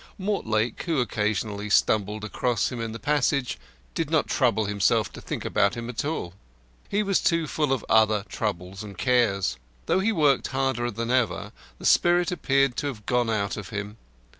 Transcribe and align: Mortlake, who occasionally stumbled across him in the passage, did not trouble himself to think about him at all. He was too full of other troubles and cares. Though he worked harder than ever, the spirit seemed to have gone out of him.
Mortlake, 0.17 0.81
who 0.81 0.99
occasionally 0.99 1.69
stumbled 1.69 2.23
across 2.23 2.71
him 2.71 2.81
in 2.81 2.91
the 2.91 2.97
passage, 2.97 3.59
did 3.93 4.09
not 4.09 4.25
trouble 4.25 4.65
himself 4.65 5.13
to 5.13 5.21
think 5.21 5.45
about 5.45 5.75
him 5.77 5.89
at 5.91 6.03
all. 6.03 6.33
He 6.89 7.03
was 7.03 7.21
too 7.21 7.45
full 7.45 7.71
of 7.71 7.85
other 7.87 8.23
troubles 8.27 8.81
and 8.81 8.97
cares. 8.97 9.57
Though 9.85 9.99
he 9.99 10.11
worked 10.11 10.47
harder 10.47 10.89
than 10.89 11.11
ever, 11.11 11.51
the 11.77 11.85
spirit 11.85 12.29
seemed 12.47 12.77
to 12.77 12.87
have 12.87 13.05
gone 13.05 13.29
out 13.29 13.57
of 13.57 13.69
him. 13.69 13.97